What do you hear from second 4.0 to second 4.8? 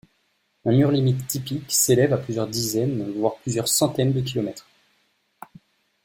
de kilomètres.